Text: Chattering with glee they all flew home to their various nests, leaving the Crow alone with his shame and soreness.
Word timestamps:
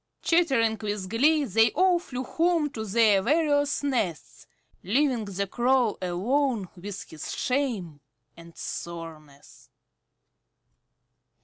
Chattering 0.23 0.79
with 0.81 1.07
glee 1.11 1.43
they 1.45 1.69
all 1.73 1.99
flew 1.99 2.23
home 2.23 2.71
to 2.71 2.83
their 2.83 3.21
various 3.21 3.83
nests, 3.83 4.47
leaving 4.81 5.25
the 5.25 5.45
Crow 5.45 5.99
alone 6.01 6.67
with 6.75 7.03
his 7.11 7.31
shame 7.35 7.99
and 8.35 8.57
soreness. 8.57 9.69